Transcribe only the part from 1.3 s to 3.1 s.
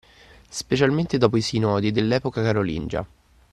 i sinodi dell'epoca carolingia